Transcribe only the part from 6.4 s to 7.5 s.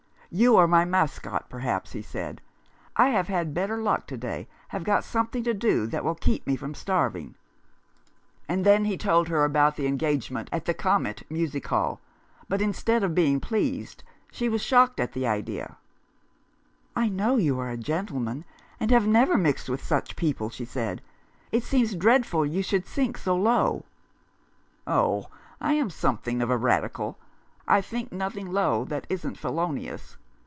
me from starving." 36 A F